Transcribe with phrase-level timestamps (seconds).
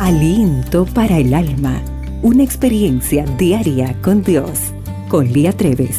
[0.00, 1.80] Aliento para el alma.
[2.20, 4.72] Una experiencia diaria con Dios.
[5.08, 5.96] Con Lía Treves.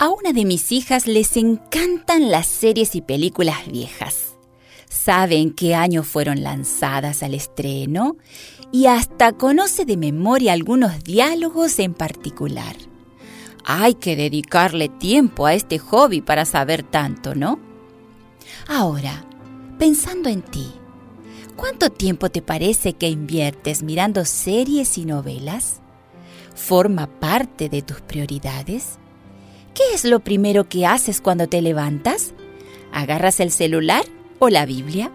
[0.00, 4.34] A una de mis hijas les encantan las series y películas viejas.
[4.88, 8.16] Saben qué año fueron lanzadas al estreno
[8.72, 12.89] y hasta conoce de memoria algunos diálogos en particular.
[13.64, 17.58] Hay que dedicarle tiempo a este hobby para saber tanto, ¿no?
[18.66, 19.24] Ahora,
[19.78, 20.72] pensando en ti,
[21.56, 25.80] ¿cuánto tiempo te parece que inviertes mirando series y novelas?
[26.54, 28.98] ¿Forma parte de tus prioridades?
[29.74, 32.34] ¿Qué es lo primero que haces cuando te levantas?
[32.92, 34.04] ¿Agarras el celular
[34.38, 35.10] o la Biblia?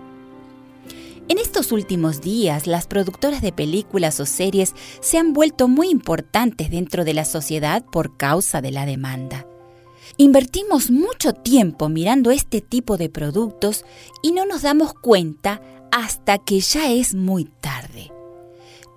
[1.28, 6.70] En estos últimos días, las productoras de películas o series se han vuelto muy importantes
[6.70, 9.48] dentro de la sociedad por causa de la demanda.
[10.18, 13.86] Invertimos mucho tiempo mirando este tipo de productos
[14.22, 18.15] y no nos damos cuenta hasta que ya es muy tarde.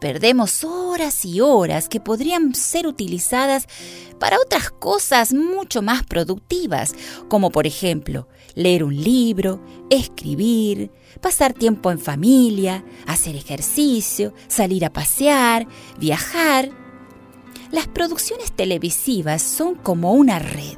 [0.01, 3.67] Perdemos horas y horas que podrían ser utilizadas
[4.21, 6.95] para otras cosas mucho más productivas,
[7.29, 14.93] como por ejemplo leer un libro, escribir, pasar tiempo en familia, hacer ejercicio, salir a
[14.93, 15.67] pasear,
[15.99, 16.71] viajar.
[17.73, 20.77] Las producciones televisivas son como una red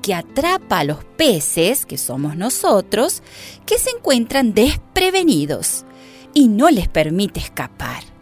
[0.00, 3.22] que atrapa a los peces, que somos nosotros,
[3.66, 5.84] que se encuentran desprevenidos
[6.32, 8.13] y no les permite escapar.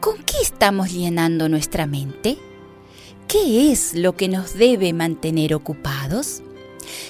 [0.00, 2.38] ¿Con qué estamos llenando nuestra mente?
[3.28, 6.42] ¿Qué es lo que nos debe mantener ocupados?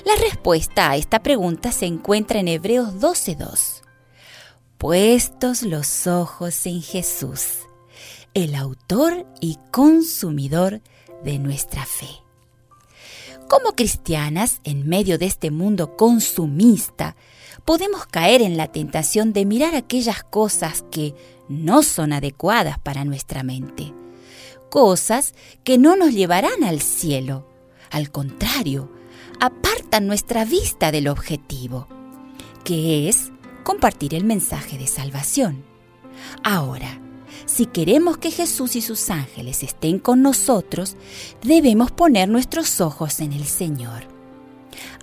[0.04, 3.82] La respuesta a esta pregunta se encuentra en Hebreos 12.2.
[4.76, 7.68] Puestos los ojos en Jesús,
[8.34, 10.80] el autor y consumidor
[11.22, 12.08] de nuestra fe.
[13.48, 17.14] Como cristianas, en medio de este mundo consumista,
[17.64, 21.14] podemos caer en la tentación de mirar aquellas cosas que
[21.48, 23.92] no son adecuadas para nuestra mente.
[24.70, 25.34] Cosas
[25.64, 27.46] que no nos llevarán al cielo.
[27.90, 28.90] Al contrario,
[29.40, 31.88] apartan nuestra vista del objetivo,
[32.62, 33.32] que es
[33.64, 35.64] compartir el mensaje de salvación.
[36.44, 37.00] Ahora,
[37.46, 40.96] si queremos que Jesús y sus ángeles estén con nosotros,
[41.42, 44.04] debemos poner nuestros ojos en el Señor.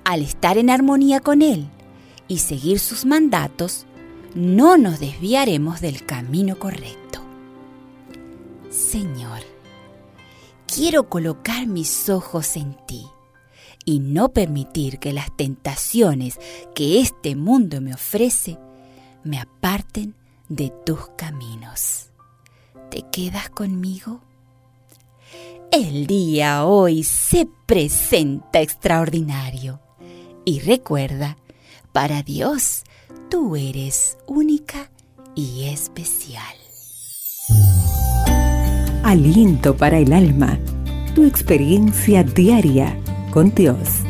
[0.05, 1.69] Al estar en armonía con Él
[2.27, 3.85] y seguir sus mandatos,
[4.35, 7.21] no nos desviaremos del camino correcto.
[8.69, 9.39] Señor,
[10.67, 13.05] quiero colocar mis ojos en ti
[13.85, 16.39] y no permitir que las tentaciones
[16.75, 18.59] que este mundo me ofrece
[19.23, 20.15] me aparten
[20.49, 22.09] de tus caminos.
[22.89, 24.21] ¿Te quedas conmigo?
[25.71, 29.81] El día hoy se presenta extraordinario.
[30.45, 31.37] Y recuerda,
[31.97, 32.83] para Dios,
[33.27, 34.91] tú eres única
[35.33, 36.43] y especial.
[39.03, 40.59] Aliento para el alma.
[41.15, 42.95] Tu experiencia diaria
[43.31, 44.06] con Dios.